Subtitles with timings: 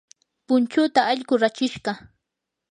[0.47, 1.91] punchuuta allqu rachishqa.